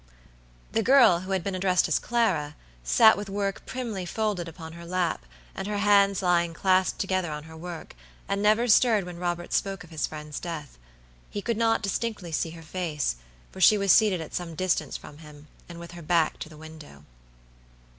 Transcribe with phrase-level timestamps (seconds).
[0.71, 4.83] The girl who had been addressed as Clara, sat with work primly folded upon her
[4.83, 7.95] lap, and her hands lying clasped together on her work,
[8.27, 10.79] and never stirred when Robert spoke of his friend's death.
[11.29, 13.17] He could not distinctly see her face,
[13.51, 16.57] for she was seated at some distance from him, and with her back to the
[16.57, 17.05] window.